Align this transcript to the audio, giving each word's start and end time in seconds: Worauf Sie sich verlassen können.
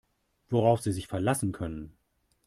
Worauf 0.49 0.81
Sie 0.81 0.93
sich 0.93 1.05
verlassen 1.05 1.51
können. 1.51 1.95